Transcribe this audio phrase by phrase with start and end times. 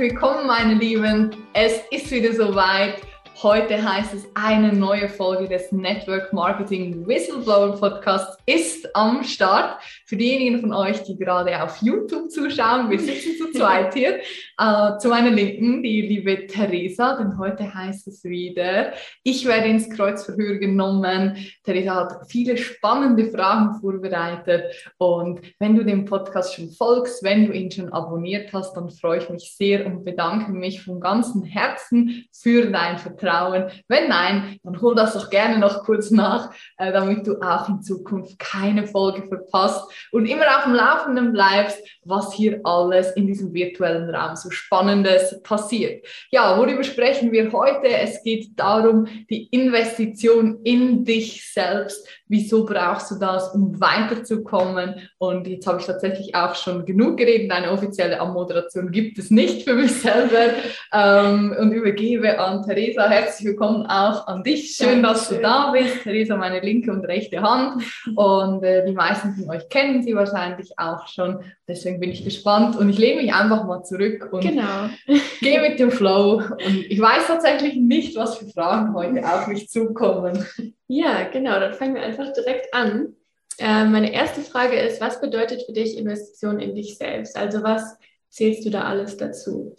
[0.00, 1.36] willkommen, meine Lieben.
[1.52, 3.02] Es ist wieder soweit.
[3.42, 9.80] Heute heißt es, eine neue Folge des Network Marketing Whistleblower Podcasts ist am Start.
[10.04, 14.20] Für diejenigen von euch, die gerade auf YouTube zuschauen, wir sitzen zu zweit hier.
[14.62, 19.88] Äh, zu meiner Linken die liebe Theresa, denn heute heißt es wieder, ich werde ins
[19.88, 21.34] Kreuzverhör genommen.
[21.64, 24.64] Theresa hat viele spannende Fragen vorbereitet
[24.98, 29.20] und wenn du dem Podcast schon folgst, wenn du ihn schon abonniert hast, dann freue
[29.20, 33.70] ich mich sehr und bedanke mich von ganzem Herzen für dein Vertrauen Vertrauen.
[33.88, 37.82] Wenn nein, dann hol das doch gerne noch kurz nach, äh, damit du auch in
[37.82, 43.52] Zukunft keine Folge verpasst und immer auf dem Laufenden bleibst, was hier alles in diesem
[43.52, 46.06] virtuellen Raum so Spannendes passiert.
[46.30, 47.88] Ja, worüber sprechen wir heute?
[47.88, 52.06] Es geht darum, die Investition in dich selbst.
[52.26, 55.08] Wieso brauchst du das, um weiterzukommen?
[55.18, 57.50] Und jetzt habe ich tatsächlich auch schon genug geredet.
[57.50, 60.54] Eine offizielle Anmoderation gibt es nicht für mich selber
[60.92, 64.76] ähm, und übergebe an Theresa herzlich willkommen auch an dich.
[64.76, 66.04] Schön, dass du da bist.
[66.04, 67.82] Theresa, meine linke und rechte Hand.
[68.16, 71.40] Und äh, die meisten von euch kennen sie wahrscheinlich auch schon.
[71.68, 74.88] Deswegen bin ich gespannt und ich lehne mich einfach mal zurück und genau.
[75.40, 76.36] gehe mit dem Flow.
[76.36, 80.46] Und ich weiß tatsächlich nicht, was für Fragen heute auf mich zukommen.
[80.88, 81.60] Ja, genau.
[81.60, 83.16] Dann fangen wir einfach direkt an.
[83.58, 87.36] Äh, meine erste Frage ist, was bedeutet für dich Investition in dich selbst?
[87.36, 87.98] Also was
[88.30, 89.76] zählst du da alles dazu?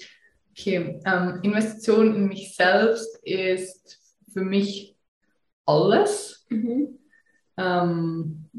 [0.52, 4.00] Okay, ähm, Investition in mich selbst ist
[4.34, 4.96] für mich
[5.66, 6.46] alles.
[6.50, 7.00] Mhm.
[7.58, 8.50] Ähm,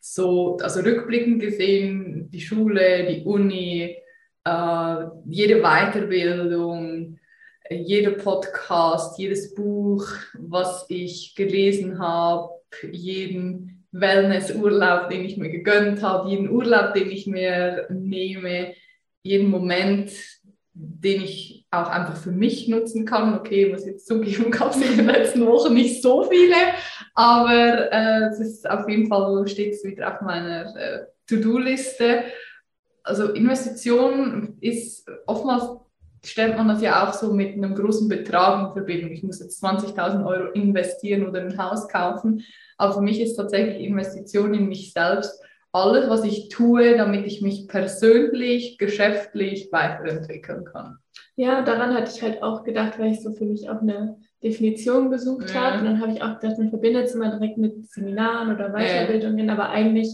[0.00, 3.96] so, also rückblickend gesehen, die Schule, die Uni,
[4.44, 4.96] äh,
[5.26, 7.18] jede Weiterbildung,
[7.70, 12.50] jeder Podcast, jedes Buch, was ich gelesen habe,
[12.90, 18.74] jeden Wellnessurlaub, den ich mir gegönnt habe, jeden Urlaub, den ich mir nehme,
[19.22, 20.10] jeden Moment,
[20.74, 23.34] den ich auch einfach für mich nutzen kann.
[23.34, 26.56] Okay, muss jetzt zugeben, gab es in den letzten Wochen nicht so viele,
[27.14, 32.24] aber äh, es ist auf jeden Fall, steht es wieder auf meiner äh, To-Do-Liste.
[33.02, 35.64] Also Investition ist oftmals
[36.24, 39.10] stellt man das ja auch so mit einem großen Betrag in Verbindung.
[39.10, 42.44] Ich muss jetzt 20.000 Euro investieren oder ein Haus kaufen.
[42.76, 47.40] Aber für mich ist tatsächlich Investition in mich selbst alles, was ich tue, damit ich
[47.40, 50.98] mich persönlich, geschäftlich weiterentwickeln kann.
[51.36, 55.10] Ja, daran hatte ich halt auch gedacht, weil ich so für mich auch eine Definition
[55.10, 55.62] gesucht ja.
[55.62, 55.78] habe.
[55.78, 59.46] Und dann habe ich auch gedacht, man verbindet es immer direkt mit Seminaren oder Weiterbildungen,
[59.46, 59.52] ja.
[59.54, 60.08] aber eigentlich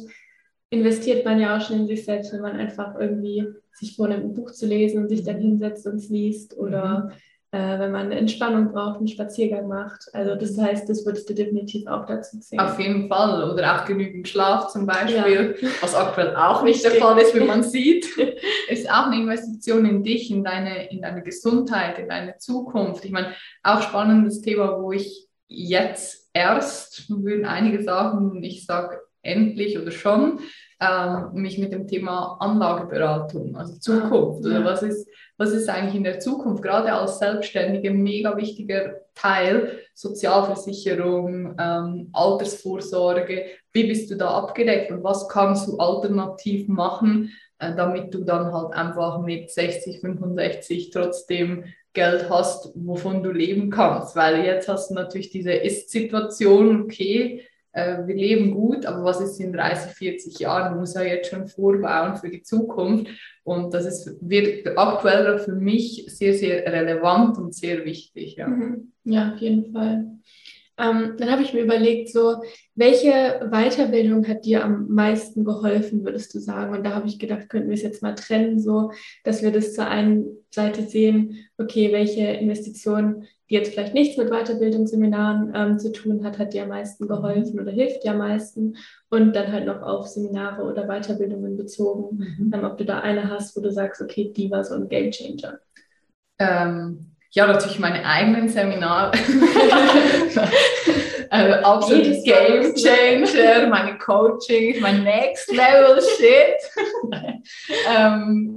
[0.71, 4.35] investiert man ja auch schon in sich selbst, wenn man einfach irgendwie sich vornimmt, ein
[4.35, 7.13] Buch zu lesen und sich dann hinsetzt und es liest oder mhm
[7.51, 10.05] äh, wenn man Entspannung braucht, einen Spaziergang macht.
[10.13, 12.61] Also das heißt, das würdest du definitiv auch dazu zählen.
[12.61, 13.51] Auf jeden Fall.
[13.51, 15.69] Oder auch genügend Schlaf zum Beispiel, ja.
[15.81, 18.07] was aktuell auch nicht der Fall ist, wie man sieht.
[18.69, 23.07] Ist auch eine Investition in dich, in deine, in deine Gesundheit, in deine Zukunft.
[23.07, 29.79] Ich meine, auch spannendes Thema, wo ich jetzt erst, würden einige sagen, ich sage endlich
[29.79, 30.41] oder schon,
[30.81, 34.45] ähm, mich mit dem Thema Anlageberatung, also Zukunft.
[34.45, 34.51] Ja.
[34.51, 39.79] Oder was ist, was ist eigentlich in der Zukunft, gerade als Selbstständige, mega wichtiger Teil,
[39.95, 47.75] Sozialversicherung, ähm, Altersvorsorge, wie bist du da abgedeckt und was kannst du alternativ machen, äh,
[47.75, 54.17] damit du dann halt einfach mit 60, 65 trotzdem Geld hast, wovon du leben kannst.
[54.17, 57.47] Weil jetzt hast du natürlich diese Ist-Situation, okay,
[57.79, 60.73] äh, wir leben gut, aber was ist in 30, 40 Jahren?
[60.73, 63.09] Man muss ja jetzt schon vorbauen für die Zukunft.
[63.45, 68.37] Und das ist, wird aktuell für mich sehr, sehr relevant und sehr wichtig.
[68.37, 68.93] Ja, mhm.
[69.05, 70.07] ja auf jeden Fall.
[70.79, 72.43] Ähm, dann habe ich mir überlegt, so,
[72.77, 76.75] welche Weiterbildung hat dir am meisten geholfen, würdest du sagen?
[76.75, 78.93] Und da habe ich gedacht, könnten wir es jetzt mal trennen, so,
[79.25, 84.31] dass wir das zur einen Seite sehen, okay, welche Investition, die jetzt vielleicht nichts mit
[84.31, 87.09] Weiterbildungsseminaren ähm, zu tun hat, hat dir am meisten mhm.
[87.09, 88.77] geholfen oder hilft dir am meisten?
[89.11, 92.53] Und dann halt noch auf Seminare oder Weiterbildungen bezogen, mhm.
[92.55, 95.59] ähm, ob du da eine hast, wo du sagst, okay, die war so ein Gamechanger.
[96.39, 99.13] Ähm, ja, natürlich meine eigenen Seminare.
[101.31, 106.57] äh, absolutes Game Changer, meine Coaching, mein Next Level Shit.
[107.89, 108.57] ähm,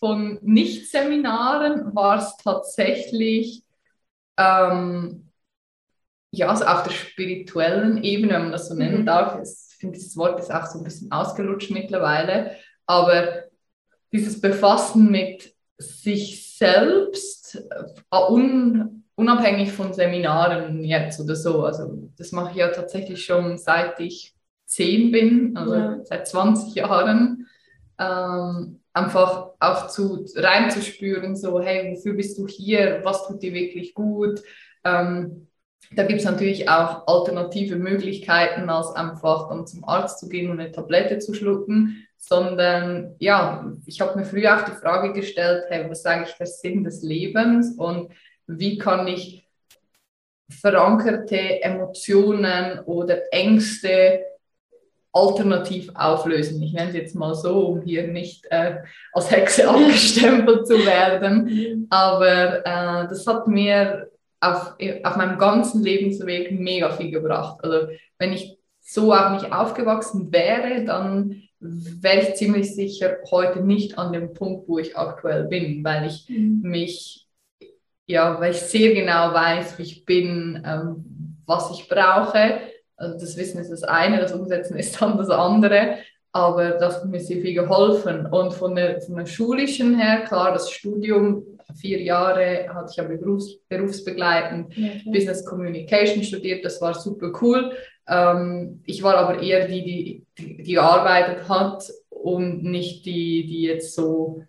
[0.00, 3.62] von Nicht-Seminaren war es tatsächlich
[4.38, 5.28] ähm,
[6.30, 9.06] ja, also auf der spirituellen Ebene, wenn man das so nennen mhm.
[9.06, 9.38] darf.
[9.42, 12.52] Ich finde, dieses Wort ist auch so ein bisschen ausgelutscht mittlerweile.
[12.86, 13.42] Aber
[14.12, 21.64] dieses Befassen mit sich selbst, äh, un, unabhängig von Seminaren jetzt oder so.
[21.64, 24.34] Also das mache ich ja tatsächlich schon seit ich
[24.66, 25.98] zehn bin, also ja.
[26.04, 27.46] seit 20 Jahren.
[27.98, 33.00] Ähm, einfach auch zu reinzuspüren, so, hey, wofür bist du hier?
[33.04, 34.40] Was tut dir wirklich gut?
[34.84, 35.47] Ähm,
[35.92, 40.60] da gibt es natürlich auch alternative Möglichkeiten, als einfach dann zum Arzt zu gehen und
[40.60, 45.88] eine Tablette zu schlucken, sondern ja, ich habe mir früher auch die Frage gestellt, hey,
[45.88, 48.12] was ist eigentlich der Sinn des Lebens und
[48.46, 49.48] wie kann ich
[50.50, 54.24] verankerte Emotionen oder Ängste
[55.12, 56.62] alternativ auflösen.
[56.62, 58.76] Ich nenne es jetzt mal so, um hier nicht äh,
[59.12, 61.86] als Hexe abgestempelt zu werden.
[61.90, 67.58] Aber äh, das hat mir auf, auf meinem ganzen Lebensweg mega viel gebracht.
[67.62, 67.88] Also
[68.18, 74.12] wenn ich so auch nicht aufgewachsen wäre, dann wäre ich ziemlich sicher heute nicht an
[74.12, 76.60] dem Punkt, wo ich aktuell bin, weil ich mhm.
[76.62, 77.26] mich,
[78.06, 82.60] ja, weil ich sehr genau weiß, wie ich bin, ähm, was ich brauche
[82.98, 85.98] also das Wissen ist das eine, das Umsetzen ist dann das andere.
[86.32, 88.26] Aber das hat mir sehr viel geholfen.
[88.26, 93.04] Und von der, von der schulischen her, klar, das Studium, vier Jahre hatte ich ja
[93.04, 97.72] berufs, berufsbegleitend ja, Business Communication studiert, das war super cool.
[98.08, 103.62] Ähm, ich war aber eher die, die, die, die gearbeitet hat und nicht die, die
[103.62, 104.44] jetzt so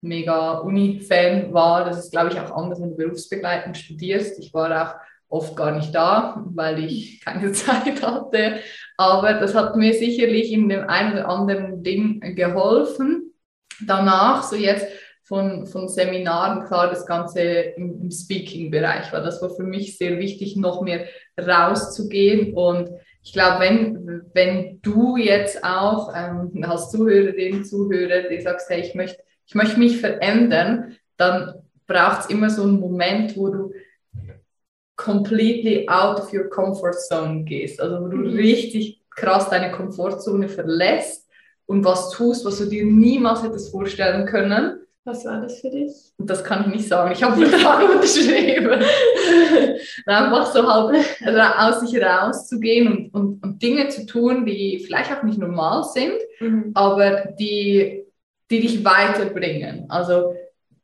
[0.00, 1.84] mega Uni-Fan war.
[1.84, 4.38] Das ist, glaube ich, auch anders, wenn du berufsbegleitend studierst.
[4.38, 4.94] Ich war auch
[5.28, 8.60] oft gar nicht da, weil ich keine Zeit hatte.
[8.96, 13.32] Aber das hat mir sicherlich in dem einen oder anderen Ding geholfen.
[13.86, 14.86] Danach, so jetzt
[15.24, 19.22] von, von Seminaren, klar, das Ganze im, im Speaking-Bereich war.
[19.22, 21.06] Das war für mich sehr wichtig, noch mehr
[21.38, 22.54] rauszugehen.
[22.54, 22.90] Und
[23.22, 28.94] ich glaube, wenn, wenn du jetzt auch ähm, als Zuhörerin, Zuhörer, die sagst, hey, ich
[28.94, 31.54] möchte, ich möchte mich verändern, dann
[31.86, 33.72] braucht es immer so einen Moment, wo du
[34.96, 37.80] completely out of your comfort zone gehst.
[37.80, 38.36] Also wo du mhm.
[38.36, 41.28] richtig krass deine Komfortzone verlässt
[41.66, 44.81] und was tust, was du dir niemals hättest vorstellen können.
[45.04, 45.92] Was war das für dich?
[46.18, 47.10] Das kann ich nicht sagen.
[47.10, 48.70] Ich habe Vertrag unterschrieben.
[50.06, 55.24] Einfach so halt aus sich rauszugehen und, und, und Dinge zu tun, die vielleicht auch
[55.24, 56.70] nicht normal sind, mhm.
[56.74, 58.04] aber die,
[58.50, 59.86] die dich weiterbringen.
[59.88, 60.34] Also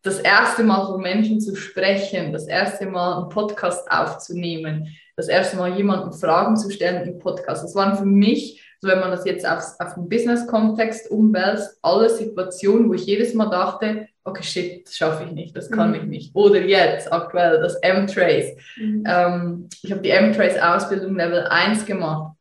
[0.03, 5.57] das erste Mal vor Menschen zu sprechen, das erste Mal einen Podcast aufzunehmen, das erste
[5.57, 7.63] Mal jemanden Fragen zu stellen im Podcast.
[7.63, 12.09] Das waren für mich, so wenn man das jetzt auf, auf den Business-Kontext umwälzt, alle
[12.11, 15.95] Situationen, wo ich jedes Mal dachte, okay, shit, das schaffe ich nicht, das kann mhm.
[15.97, 16.37] ich nicht.
[16.37, 18.57] Oder jetzt, aktuell, das M-Trace.
[18.77, 19.05] Mhm.
[19.07, 22.35] Ähm, ich habe die M-Trace-Ausbildung Level 1 gemacht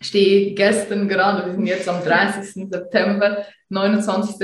[0.00, 2.68] stehe gestern gerade, wir sind jetzt am 30.
[2.70, 4.36] September, 29.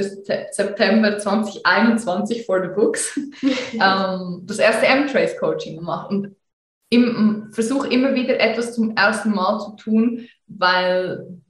[0.51, 3.19] September 2021 for the books,
[3.73, 6.37] ähm, das erste M-Trace Coaching gemacht und
[7.53, 10.29] versuche immer wieder etwas zum ersten Mal zu tun,
[10.59, 11.41] weil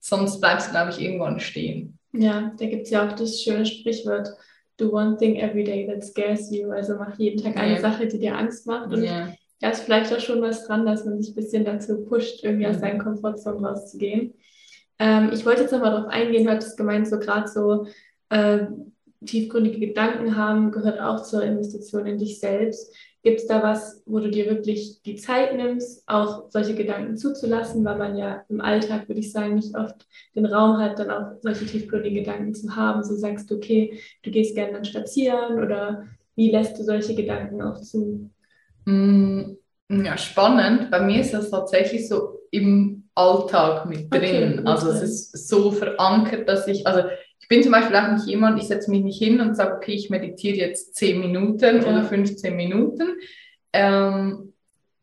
[0.00, 1.98] sonst bleibst du, glaube ich, irgendwann stehen.
[2.12, 4.30] Ja, da gibt es ja auch das schöne Sprichwort,
[4.76, 6.70] do one thing every day that scares you.
[6.70, 7.80] Also mach jeden Tag eine yeah.
[7.80, 8.92] Sache, die dir Angst macht.
[8.92, 12.04] Und yeah da ist vielleicht auch schon was dran, dass man sich ein bisschen dazu
[12.04, 12.80] pusht, irgendwie aus mhm.
[12.80, 14.34] seinen Komfortzonen rauszugehen.
[14.98, 17.86] Ähm, ich wollte jetzt nochmal darauf eingehen, du hattest gemeint, so gerade so
[18.30, 18.66] äh,
[19.24, 22.94] tiefgründige Gedanken haben, gehört auch zur Investition in dich selbst.
[23.22, 27.84] Gibt es da was, wo du dir wirklich die Zeit nimmst, auch solche Gedanken zuzulassen,
[27.84, 31.32] weil man ja im Alltag, würde ich sagen, nicht oft den Raum hat, dann auch
[31.42, 33.02] solche tiefgründigen Gedanken zu haben.
[33.02, 37.60] So sagst du, okay, du gehst gerne dann spazieren oder wie lässt du solche Gedanken
[37.60, 38.30] auch zu?
[38.86, 39.56] Mm,
[39.90, 40.90] ja, spannend.
[40.90, 44.60] Bei mir ist das tatsächlich so im Alltag mit drin.
[44.60, 47.02] Okay, also es ist so verankert, dass ich, also
[47.40, 49.92] ich bin zum Beispiel auch nicht jemand, ich setze mich nicht hin und sage, okay,
[49.92, 51.88] ich meditiere jetzt 10 Minuten ja.
[51.88, 53.16] oder 15 Minuten.
[53.72, 54.52] Ähm,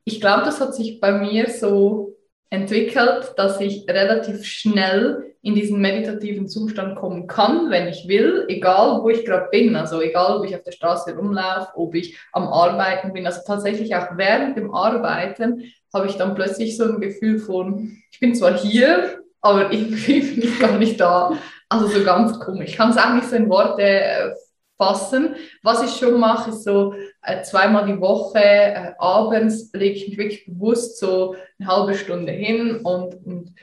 [0.06, 2.16] ich glaube, das hat sich bei mir so
[2.50, 9.02] entwickelt, dass ich relativ schnell in diesen meditativen Zustand kommen kann, wenn ich will, egal
[9.02, 12.48] wo ich gerade bin, also egal ob ich auf der Straße rumlaufe, ob ich am
[12.48, 15.64] Arbeiten bin, also tatsächlich auch während dem Arbeiten
[15.94, 20.44] habe ich dann plötzlich so ein Gefühl von, ich bin zwar hier, aber irgendwie bin
[20.44, 21.38] ich gar nicht da.
[21.70, 22.70] Also so ganz komisch.
[22.70, 24.32] Ich kann es auch nicht so in Worte äh,
[24.78, 25.36] fassen.
[25.64, 30.18] Was ich schon mache, ist so äh, zweimal die Woche äh, abends lege ich mich
[30.18, 33.54] wirklich bewusst so eine halbe Stunde hin und, und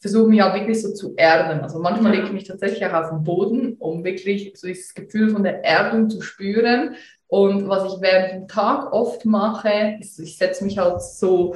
[0.00, 1.60] versuche mich auch wirklich so zu erden.
[1.60, 5.30] Also manchmal lege ich mich tatsächlich auch auf den Boden, um wirklich so dieses Gefühl
[5.30, 6.96] von der Erdung zu spüren.
[7.28, 11.54] Und was ich während dem Tag oft mache, ist, ich setze mich halt so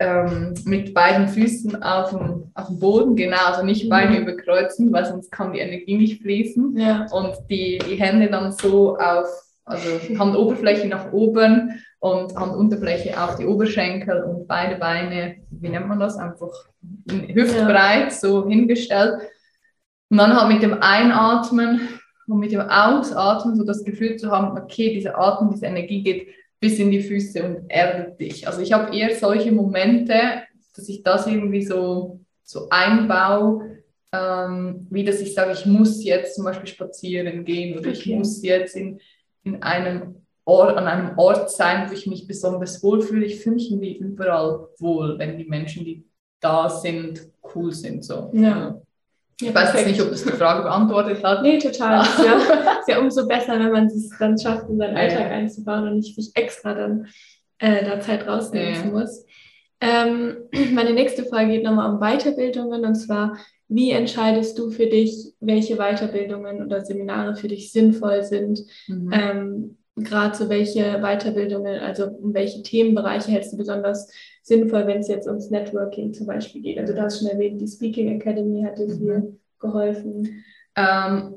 [0.00, 3.90] ähm, mit beiden Füßen auf dem, auf dem Boden, genau, also nicht mhm.
[3.90, 6.76] Beine überkreuzen, weil sonst kann die Energie nicht fließen.
[6.76, 7.06] Ja.
[7.12, 9.28] Und die, die Hände dann so auf,
[9.66, 16.00] also Handoberfläche nach oben und Handunterfläche auf die Oberschenkel und beide Beine, wie nennt man
[16.00, 16.50] das, einfach
[17.08, 18.10] hüftbreit ja.
[18.10, 19.20] so hingestellt.
[20.08, 21.88] Und dann halt mit dem Einatmen
[22.26, 26.28] und mit dem Ausatmen so das Gefühl zu haben, okay, dieser Atem, diese Energie geht
[26.60, 28.46] bis in die Füße und erdet dich.
[28.46, 30.14] Also ich habe eher solche Momente,
[30.74, 33.78] dass ich das irgendwie so, so einbaue,
[34.12, 37.98] ähm, wie dass ich sage, ich muss jetzt zum Beispiel spazieren gehen oder okay.
[37.98, 39.00] ich muss jetzt in,
[39.44, 43.24] in einem Ort, an einem Ort sein, wo ich mich besonders wohlfühle.
[43.24, 46.04] Ich fühle mich irgendwie überall wohl, wenn die Menschen, die
[46.40, 48.04] da sind, cool sind.
[48.04, 48.30] So.
[48.34, 48.80] Ja.
[49.40, 51.42] Ich weiß jetzt nicht, ob das die Frage beantwortet hat.
[51.42, 52.02] Nee, total.
[52.02, 52.34] ist, ja,
[52.80, 56.14] ist ja umso besser, wenn man es dann schafft, in seinen Alltag einzubauen und nicht
[56.14, 57.06] sich extra dann
[57.58, 59.24] äh, da Zeit rausnehmen muss.
[59.80, 60.36] Ähm,
[60.74, 65.76] meine nächste Frage geht nochmal um Weiterbildungen und zwar, wie entscheidest du für dich, welche
[65.76, 68.60] Weiterbildungen oder Seminare für dich sinnvoll sind?
[68.88, 69.10] Mhm.
[69.12, 74.10] Ähm, Gerade so welche Weiterbildungen, also um welche Themenbereiche hältst du besonders
[74.42, 76.78] sinnvoll, wenn es jetzt ums Networking zum Beispiel geht?
[76.78, 78.98] Also du hast schon erwähnt, die Speaking Academy hat dir mhm.
[78.98, 80.44] viel geholfen.
[80.76, 81.34] Ähm,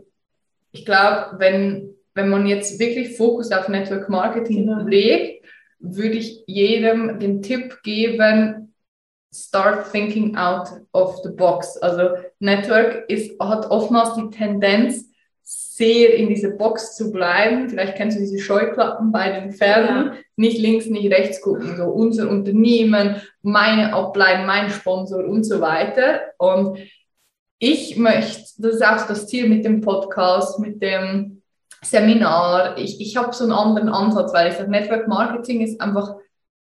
[0.71, 4.83] ich glaube, wenn, wenn man jetzt wirklich Fokus auf Network Marketing genau.
[4.83, 5.45] legt,
[5.79, 8.73] würde ich jedem den Tipp geben,
[9.33, 11.77] start thinking out of the box.
[11.77, 15.09] Also Network ist, hat oftmals die Tendenz,
[15.43, 17.69] sehr in dieser Box zu bleiben.
[17.69, 20.05] Vielleicht kennst du diese Scheuklappen bei den Pferden.
[20.05, 20.13] Ja.
[20.35, 21.75] Nicht links, nicht rechts gucken.
[21.77, 26.21] So unser Unternehmen, meine Ablein, mein Sponsor und so weiter.
[26.37, 26.77] Und
[27.59, 31.41] ich möchte, das ist auch das Ziel mit dem Podcast, mit dem
[31.81, 32.77] Seminar.
[32.77, 36.15] Ich, ich habe so einen anderen Ansatz, weil ich sage, Network Marketing ist einfach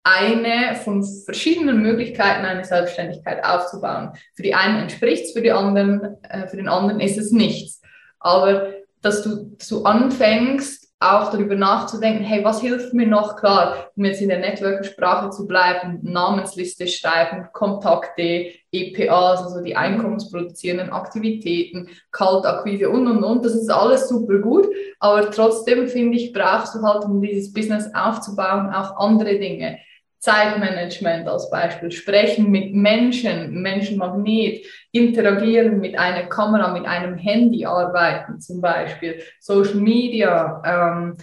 [0.03, 4.11] eine von verschiedenen Möglichkeiten, eine Selbstständigkeit aufzubauen.
[4.35, 7.78] Für die einen entspricht es, für die anderen, äh, für den anderen ist es nichts.
[8.19, 13.37] Aber dass du, dass anfängst, auch darüber nachzudenken, hey, was hilft mir noch?
[13.37, 20.89] Klar, um jetzt in der Networking-Sprache zu bleiben, Namensliste schreiben, Kontakte, EPAs, also die einkommensproduzierenden
[20.89, 23.45] Aktivitäten, Kaltakquise und, und, und.
[23.45, 24.67] Das ist alles super gut,
[24.99, 29.79] aber trotzdem, finde ich, brauchst du halt, um dieses Business aufzubauen, auch andere Dinge.
[30.19, 38.39] Zeitmanagement als Beispiel, sprechen mit Menschen, Menschenmagnet, interagieren mit einer Kamera, mit einem Handy arbeiten
[38.39, 41.17] zum Beispiel, Social Media, ähm,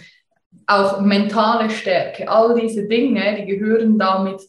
[0.65, 4.41] auch mentale Stärke, all diese Dinge, die gehören damit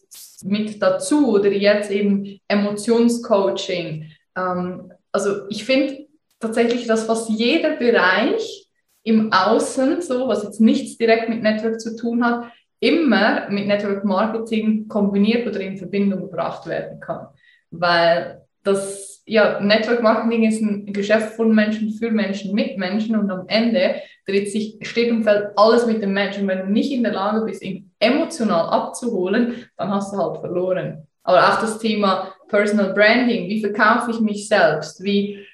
[0.45, 1.35] mit dazu.
[1.35, 4.11] Oder jetzt eben Emotionscoaching.
[4.37, 6.07] Ähm, also ich finde
[6.41, 8.69] tatsächlich, dass fast jeder Bereich
[9.05, 14.05] im Außen, so was jetzt nichts direkt mit Network zu tun hat, immer mit Network
[14.05, 17.29] Marketing kombiniert oder in Verbindung gebracht werden kann.
[17.71, 23.31] Weil das, ja, Network Marketing ist ein Geschäft von Menschen für Menschen mit Menschen und
[23.31, 26.47] am Ende dreht sich, steht und fällt alles mit dem Menschen.
[26.47, 31.07] Wenn du nicht in der Lage bist, ihn emotional abzuholen, dann hast du halt verloren.
[31.23, 35.45] Aber auch das Thema Personal Branding, wie verkaufe ich mich selbst, wie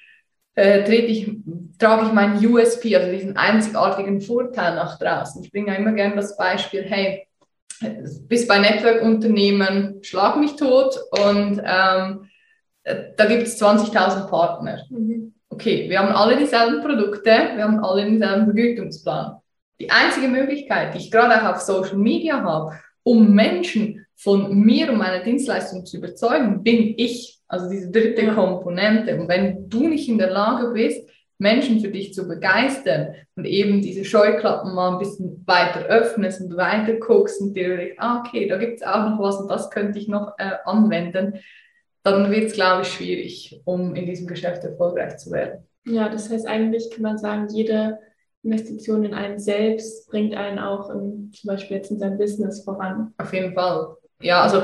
[0.55, 1.31] äh, trete ich,
[1.77, 5.43] trage ich meinen USP, also diesen einzigartigen Vorteil nach draußen.
[5.43, 7.27] Ich bringe ja immer gerne das Beispiel, hey,
[8.27, 12.29] bis bei Network-Unternehmen schlag mich tot und ähm,
[12.83, 14.83] da gibt es 20.000 Partner.
[14.89, 15.33] Mhm.
[15.49, 19.37] Okay, wir haben alle dieselben Produkte, wir haben alle denselben Vergütungsplan.
[19.79, 24.91] Die einzige Möglichkeit, die ich gerade auch auf Social Media habe, um Menschen von mir
[24.91, 27.39] und meiner Dienstleistung zu überzeugen, bin ich.
[27.47, 28.33] Also diese dritte ja.
[28.33, 29.19] Komponente.
[29.19, 33.81] Und wenn du nicht in der Lage bist, Menschen für dich zu begeistern und eben
[33.81, 38.47] diese Scheuklappen mal ein bisschen weiter öffnest und weiter guckst und dir denkst, ah, okay,
[38.47, 41.39] da gibt es auch noch was und das könnte ich noch äh, anwenden,
[42.03, 45.67] dann wird es, glaube ich, schwierig, um in diesem Geschäft erfolgreich zu werden.
[45.85, 47.99] Ja, das heißt eigentlich kann man sagen, jede
[48.43, 53.13] Investition in einen selbst bringt einen auch in, zum Beispiel jetzt in seinem Business voran.
[53.17, 53.97] Auf jeden Fall.
[54.21, 54.61] Ja, also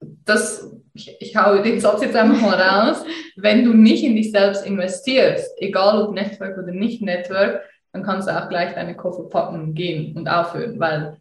[0.00, 3.04] das, ich, ich hau den Satz jetzt einfach mal raus,
[3.36, 7.62] wenn du nicht in dich selbst investierst, egal ob Network oder nicht Network,
[7.92, 11.16] dann kannst du auch gleich deine Koffer packen gehen und aufhören, weil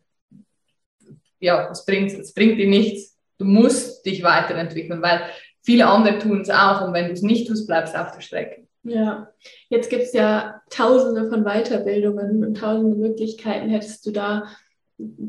[1.39, 3.15] ja, es bringt, es bringt dir nichts.
[3.37, 5.21] Du musst dich weiterentwickeln, weil
[5.61, 8.21] viele andere tun es auch und wenn du es nicht tust, bleibst du auf der
[8.21, 8.67] Strecke.
[8.83, 9.29] Ja,
[9.69, 13.69] jetzt gibt es ja tausende von Weiterbildungen und tausende Möglichkeiten.
[13.69, 14.47] Hättest du da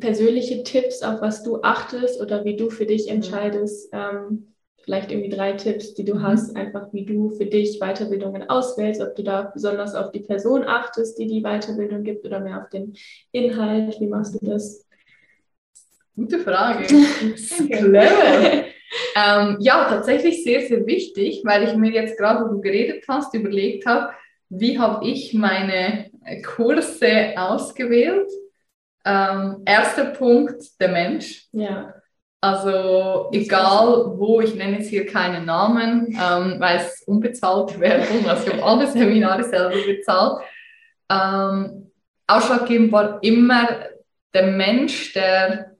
[0.00, 3.90] persönliche Tipps, auf was du achtest oder wie du für dich entscheidest?
[3.92, 4.54] Ähm,
[4.88, 6.22] vielleicht irgendwie drei Tipps, die du mhm.
[6.22, 10.64] hast, einfach wie du für dich Weiterbildungen auswählst, ob du da besonders auf die Person
[10.64, 12.94] achtest, die die Weiterbildung gibt oder mehr auf den
[13.30, 14.00] Inhalt.
[14.00, 14.86] Wie machst du das?
[16.16, 16.86] Gute Frage.
[17.70, 18.64] Clever.
[19.14, 23.34] ähm, ja, tatsächlich sehr, sehr wichtig, weil ich mir jetzt gerade, wo du geredet hast,
[23.34, 24.12] überlegt habe,
[24.48, 26.10] wie habe ich meine
[26.42, 28.30] Kurse ausgewählt?
[29.08, 31.46] Ähm, erster Punkt, der Mensch.
[31.52, 31.94] Ja.
[32.42, 38.46] Also egal wo, ich nenne jetzt hier keine Namen, ähm, weil es unbezahlte Werbung, also
[38.46, 40.42] ich habe alle Seminare selber bezahlt.
[41.10, 41.90] Ähm,
[42.26, 43.66] ausschlaggebend war immer
[44.34, 45.76] der Mensch, der,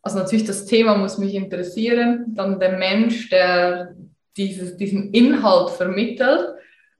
[0.00, 3.94] also natürlich das Thema muss mich interessieren, dann der Mensch, der
[4.38, 6.54] dieses, diesen Inhalt vermittelt.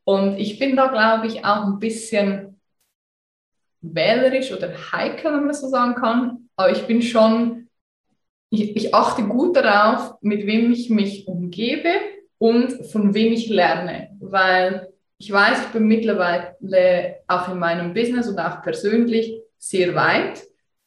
[0.05, 2.52] Und ich bin da, glaube ich, auch ein bisschen
[3.83, 6.49] wählerisch oder heikel, wenn man so sagen kann.
[6.57, 7.69] Aber ich bin schon,
[8.51, 11.91] ich, ich achte gut darauf, mit wem ich mich umgebe
[12.39, 14.17] und von wem ich lerne.
[14.21, 20.43] Weil ich weiß, ich bin mittlerweile auch in meinem Business und auch persönlich sehr weit.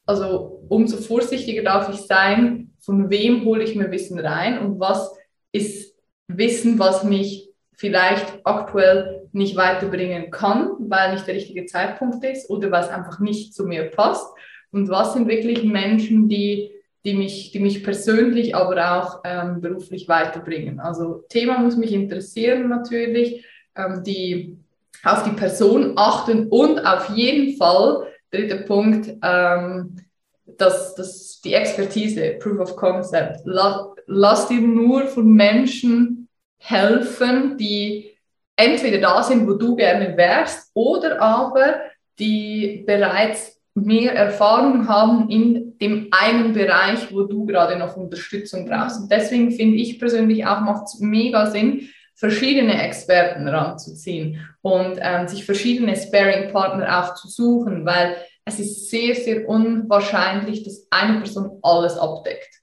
[0.06, 5.12] Also umso vorsichtiger darf ich sein, von wem hole ich mir Wissen rein und was
[5.52, 5.96] ist
[6.28, 12.72] Wissen, was mich vielleicht aktuell nicht weiterbringen kann, weil nicht der richtige Zeitpunkt ist oder
[12.72, 14.26] was einfach nicht zu mir passt.
[14.72, 16.72] Und was sind wirklich Menschen, die,
[17.04, 20.80] die, mich, die mich persönlich, aber auch ähm, beruflich weiterbringen.
[20.80, 24.58] Also Thema muss mich interessieren natürlich, ähm, die
[25.04, 29.98] auf die Person achten und auf jeden Fall, dritter Punkt, ähm,
[30.46, 33.42] das, das, die Expertise, Proof of Concept.
[33.44, 38.15] Lass, lass dir nur von Menschen helfen, die
[38.56, 41.82] entweder da sind, wo du gerne wärst, oder aber
[42.20, 49.02] die bereits mehr Erfahrung haben in dem einen Bereich, wo du gerade noch Unterstützung brauchst.
[49.02, 55.28] Und deswegen finde ich persönlich auch macht es mega Sinn, verschiedene Experten ranzuziehen und ähm,
[55.28, 61.60] sich verschiedene Sparing-Partner auch zu suchen, weil es ist sehr, sehr unwahrscheinlich, dass eine Person
[61.62, 62.62] alles abdeckt.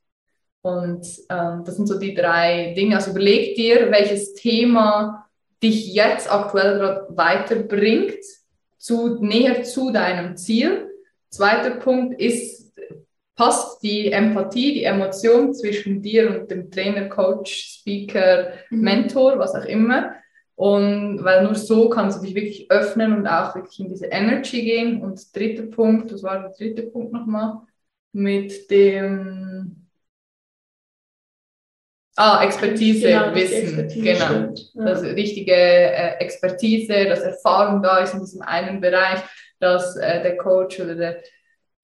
[0.62, 2.96] Und ähm, das sind so die drei Dinge.
[2.96, 5.21] Also überleg dir, welches Thema
[5.62, 8.24] dich jetzt aktuell gerade weiterbringt,
[8.78, 10.90] zu, näher zu deinem Ziel.
[11.30, 12.72] Zweiter Punkt ist,
[13.36, 18.80] passt die Empathie, die Emotion zwischen dir und dem Trainer, Coach, Speaker, mhm.
[18.80, 20.14] Mentor, was auch immer.
[20.54, 24.62] Und weil nur so kannst du dich wirklich öffnen und auch wirklich in diese Energy
[24.62, 25.00] gehen.
[25.00, 27.62] Und dritter Punkt, was war der dritte Punkt nochmal?
[28.12, 29.81] Mit dem
[32.16, 34.54] Ah, Expertise, genau, Wissen, Expertise genau.
[34.74, 34.84] Ja.
[34.84, 39.20] Das richtige äh, Expertise, dass Erfahrung da ist in diesem einen Bereich,
[39.58, 41.22] dass äh, der Coach oder der,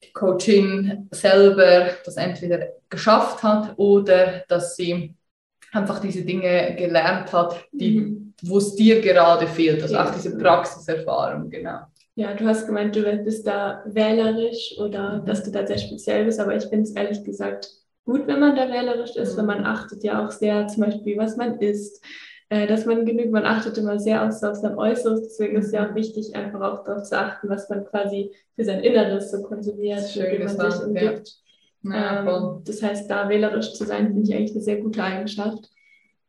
[0.03, 5.15] die Coachin selber das entweder geschafft hat oder dass sie
[5.73, 8.35] einfach diese Dinge gelernt hat, die, mhm.
[8.43, 10.07] wo es dir gerade fehlt, also ja.
[10.07, 11.81] auch diese Praxiserfahrung, genau.
[12.17, 15.25] Ja, du hast gemeint, du bist da wählerisch oder mhm.
[15.25, 17.71] dass du da sehr speziell bist, aber ich finde es ehrlich gesagt
[18.09, 19.39] gut, wenn man da wählerisch ist, mhm.
[19.39, 22.03] weil man achtet ja auch sehr zum Beispiel, was man isst,
[22.49, 25.73] äh, dass man genügt, man achtet immer sehr auf, auf sein Äußeres, deswegen ist es
[25.73, 29.43] ja auch wichtig, einfach auch darauf zu achten, was man quasi für sein Inneres so
[29.43, 31.35] konsumiert, wie man sich umgibt.
[31.83, 32.21] Ja.
[32.21, 35.69] Ähm, das heißt, da wählerisch zu sein, finde ich eigentlich eine sehr gute Eigenschaft.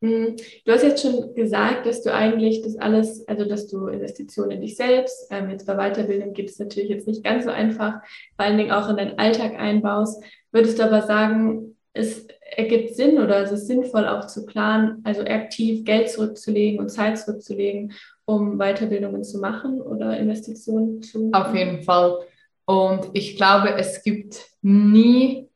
[0.01, 0.35] Mhm.
[0.65, 4.61] Du hast jetzt schon gesagt, dass du eigentlich das alles, also dass du Investitionen in
[4.61, 8.01] dich selbst, ähm, jetzt bei Weiterbildung geht es natürlich jetzt nicht ganz so einfach,
[8.35, 10.21] vor allen Dingen auch in deinen Alltag einbaust.
[10.51, 15.21] Würdest du aber sagen, es ergibt Sinn oder es ist sinnvoll auch zu planen, also
[15.21, 17.93] aktiv Geld zurückzulegen und Zeit zurückzulegen,
[18.25, 21.29] um Weiterbildungen zu machen oder Investitionen zu?
[21.33, 22.19] Auf jeden Fall.
[22.65, 25.49] Und ich glaube, es gibt nie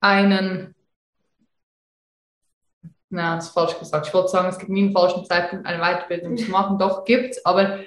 [0.00, 0.74] einen,
[3.08, 4.06] na, das ist falsch gesagt.
[4.06, 6.78] Ich wollte sagen, es gibt nie einen falschen Zeitpunkt, eine Weiterbildung zu machen.
[6.78, 7.80] Doch gibt es, aber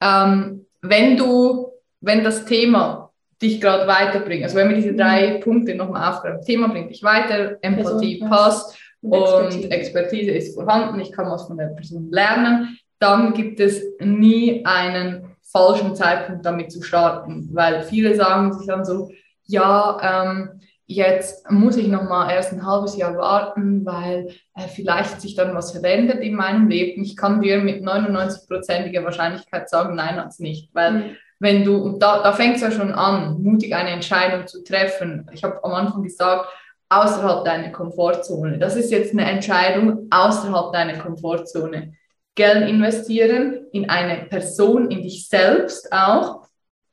[0.00, 3.03] ähm, wenn du, wenn das Thema
[3.44, 4.44] dich gerade weiterbringen.
[4.44, 4.98] Also wenn wir diese mhm.
[4.98, 9.70] drei Punkte nochmal aufgreifen, Thema bringt dich weiter, Empathie Person, passt und, Expertise.
[9.70, 15.36] Expertise ist vorhanden, ich kann was von der Person lernen, dann gibt es nie einen
[15.42, 19.10] falschen Zeitpunkt damit zu starten, weil viele sagen sich dann so,
[19.44, 25.20] ja, ähm, jetzt muss ich noch mal erst ein halbes Jahr warten, weil äh, vielleicht
[25.20, 27.02] sich dann was verändert in meinem Leben.
[27.02, 31.76] Ich kann dir mit 99-prozentiger Wahrscheinlichkeit sagen, nein, hat es nicht, weil mhm wenn du,
[31.76, 35.28] und da, da fängt es ja schon an, mutig eine Entscheidung zu treffen.
[35.32, 36.48] Ich habe am Anfang gesagt,
[36.88, 38.58] außerhalb deiner Komfortzone.
[38.58, 41.94] Das ist jetzt eine Entscheidung außerhalb deiner Komfortzone.
[42.34, 46.48] Geld investieren in eine Person, in dich selbst auch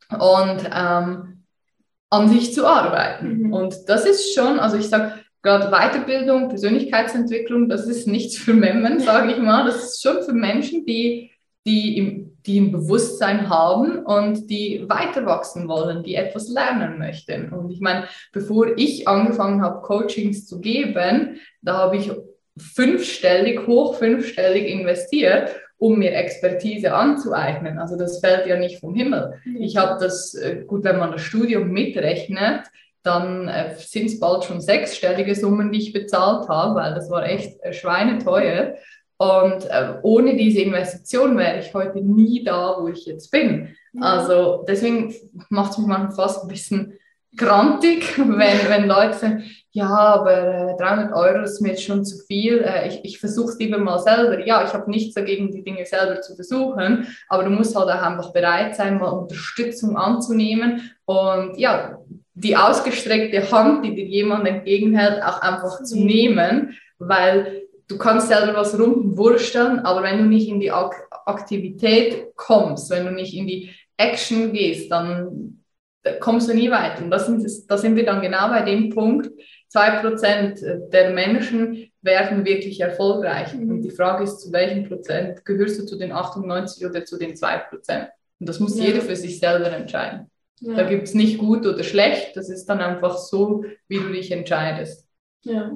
[0.10, 1.46] und ähm,
[2.10, 3.44] an sich zu arbeiten.
[3.44, 3.54] Mhm.
[3.54, 9.00] Und das ist schon, also ich sage, gerade Weiterbildung, Persönlichkeitsentwicklung, das ist nichts für Memmen,
[9.12, 9.66] sage ich mal.
[9.66, 11.32] Das ist schon für Menschen, die,
[11.66, 17.50] die im die ein Bewusstsein haben und die weiter wachsen wollen, die etwas lernen möchten.
[17.50, 22.12] Und ich meine, bevor ich angefangen habe, Coachings zu geben, da habe ich
[22.58, 27.80] fünfstellig, hoch fünfstellig investiert, um mir Expertise anzueignen.
[27.80, 29.40] Also das fällt ja nicht vom Himmel.
[29.60, 32.66] Ich habe das, äh, gut, wenn man das Studium mitrechnet,
[33.04, 37.26] dann äh, sind es bald schon sechsstellige Summen, die ich bezahlt habe, weil das war
[37.26, 38.76] echt äh, schweineteuer.
[39.22, 43.76] Und äh, ohne diese Investition wäre ich heute nie da, wo ich jetzt bin.
[43.94, 44.02] Mhm.
[44.02, 45.14] Also deswegen
[45.50, 46.98] macht es mich manchmal fast ein bisschen
[47.38, 52.18] grantig, wenn, wenn Leute sagen, ja, aber äh, 300 Euro ist mir jetzt schon zu
[52.26, 54.44] viel, äh, ich, ich versuche es lieber mal selber.
[54.44, 58.02] Ja, ich habe nichts dagegen, die Dinge selber zu versuchen, aber du musst halt auch
[58.02, 62.00] einfach bereit sein, mal Unterstützung anzunehmen und ja,
[62.34, 66.06] die ausgestreckte Hand, die dir jemand entgegenhält, auch einfach zu mhm.
[66.08, 72.36] nehmen, weil du kannst selber was rumwursteln, aber wenn du nicht in die Ak Aktivität
[72.36, 75.64] kommst, wenn du nicht in die Action gehst, dann
[76.20, 77.04] kommst du nie weiter.
[77.04, 79.30] Und das sind, da sind wir dann genau bei dem Punkt,
[79.68, 83.54] zwei Prozent der Menschen werden wirklich erfolgreich.
[83.54, 83.70] Mhm.
[83.70, 87.36] Und die Frage ist, zu welchem Prozent gehörst du zu den 98 oder zu den
[87.36, 88.08] zwei Prozent?
[88.40, 88.86] Und das muss ja.
[88.86, 90.32] jeder für sich selber entscheiden.
[90.60, 90.76] Ja.
[90.76, 94.32] Da gibt es nicht gut oder schlecht, das ist dann einfach so, wie du dich
[94.32, 95.08] entscheidest.
[95.44, 95.72] Ja.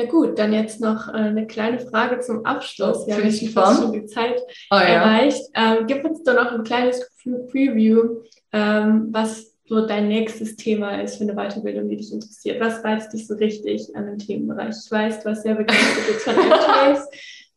[0.00, 3.06] Ja gut, dann jetzt noch äh, eine kleine Frage zum Abschluss.
[3.06, 5.42] Ja, ich fast schon die Zeit oh, erreicht.
[5.54, 5.76] Ja.
[5.76, 7.06] Ähm, gib uns doch noch ein kleines
[7.50, 12.60] Preview, ähm, was so dein nächstes Thema ist für eine Weiterbildung, die dich interessiert.
[12.60, 14.74] Was reizt dich so richtig an dem Themenbereich?
[14.84, 17.08] Ich weiß, du hast sehr begeistert von MTAs.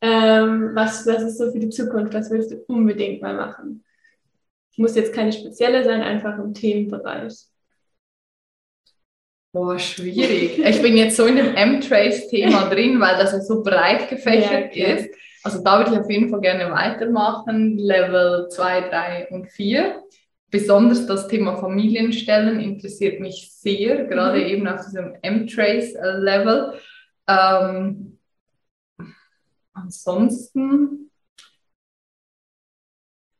[0.01, 2.13] ähm, was, was ist so für die Zukunft?
[2.13, 3.85] Was willst du unbedingt mal machen?
[4.75, 7.33] Muss jetzt keine spezielle sein, einfach im Themenbereich.
[9.53, 10.57] Boah, schwierig.
[10.57, 14.95] Ich bin jetzt so in dem M-Trace-Thema drin, weil das ja so breit gefächert ja,
[14.95, 15.13] ist.
[15.43, 20.01] Also da würde ich auf jeden Fall gerne weitermachen, Level 2, 3 und 4.
[20.49, 24.45] Besonders das Thema Familienstellen interessiert mich sehr, gerade mhm.
[24.47, 26.73] eben auf diesem M-Trace-Level.
[27.27, 28.17] Ähm,
[29.73, 31.11] ansonsten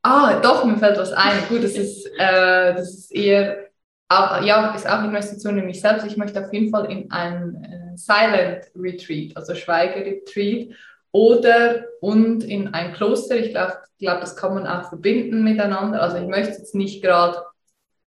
[0.06, 1.48] Ah, doch, mir fällt was ein.
[1.48, 3.70] Gut, das ist, äh, das ist eher
[4.14, 6.06] auch, ja, ist auch Investition in mich selbst.
[6.06, 10.76] Ich möchte auf jeden Fall in ein äh, Silent Retreat, also Schweigeretreat
[11.12, 13.38] oder und in ein Kloster.
[13.38, 16.02] Ich glaube, glaub, das kann man auch verbinden miteinander.
[16.02, 17.38] Also ich möchte jetzt nicht gerade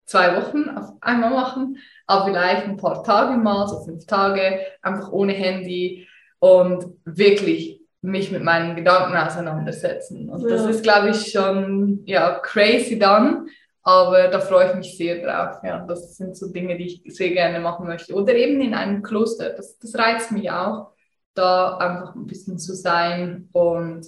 [0.06, 5.10] zwei Wochen auf einmal machen, aber vielleicht ein paar Tage mal, so fünf Tage, einfach
[5.10, 6.06] ohne Handy
[6.38, 10.28] und wirklich mich mit meinen Gedanken auseinandersetzen.
[10.28, 10.48] Und ja.
[10.48, 13.46] das ist, glaube ich, schon ja, crazy dann.
[13.85, 15.57] Aber da freue ich mich sehr drauf.
[15.64, 18.14] Ja, das sind so Dinge, die ich sehr gerne machen möchte.
[18.14, 19.51] Oder eben in einem Kloster.
[19.51, 20.92] Das, das reizt mich auch,
[21.35, 24.07] da einfach ein bisschen zu sein und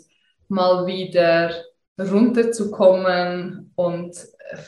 [0.49, 1.51] mal wieder
[1.99, 4.17] runterzukommen und
[4.51, 4.59] äh,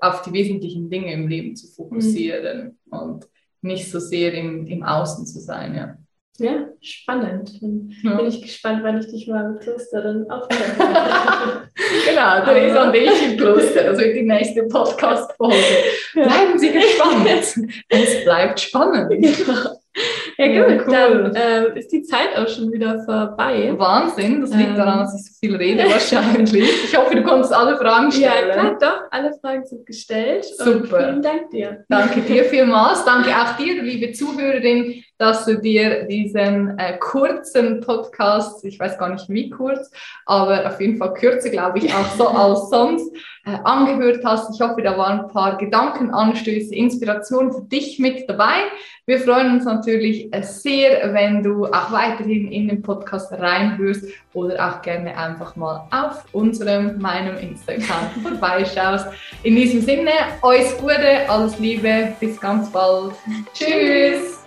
[0.00, 2.98] auf die wesentlichen Dinge im Leben zu fokussieren mhm.
[2.98, 3.28] und
[3.62, 5.74] nicht so sehr im, im Außen zu sein.
[5.74, 5.96] Ja.
[6.42, 7.62] Ja, spannend.
[7.62, 8.16] Dann ja.
[8.16, 10.74] bin ich gespannt, wann ich dich mal im Kloster dann auftreffe.
[12.08, 13.84] genau, Theresa und ich im Kloster.
[13.84, 15.56] Das wird die nächste Podcast-Folge.
[16.14, 17.28] Bleiben Sie gespannt.
[17.88, 19.12] es bleibt spannend.
[20.38, 20.92] Ja, ja gut, cool.
[20.92, 23.74] dann äh, ist die Zeit auch schon wieder vorbei.
[23.76, 24.76] Wahnsinn, das liegt ähm.
[24.76, 26.84] daran, dass ich so viel rede wahrscheinlich.
[26.84, 28.48] Ich hoffe, du konntest alle Fragen stellen.
[28.48, 30.44] Ja, klar, doch, alle Fragen sind gestellt.
[30.44, 30.98] Super.
[30.98, 31.84] vielen Dank dir.
[31.88, 33.04] Danke dir vielmals.
[33.04, 39.08] Danke auch dir, liebe Zuhörerin, dass du dir diesen äh, kurzen Podcast, ich weiß gar
[39.10, 39.88] nicht wie kurz,
[40.26, 43.14] aber auf jeden Fall kürzer, glaube ich, auch so als sonst,
[43.46, 44.52] äh, angehört hast.
[44.52, 48.64] Ich hoffe, da waren ein paar Gedankenanstöße, Inspiration für dich mit dabei.
[49.06, 54.82] Wir freuen uns natürlich sehr, wenn du auch weiterhin in den Podcast reinhörst oder auch
[54.82, 59.06] gerne einfach mal auf unserem, meinem Instagram vorbeischaust.
[59.44, 60.10] In diesem Sinne,
[60.42, 63.12] euch Gute, alles Liebe, bis ganz bald.
[63.54, 64.41] Tschüss!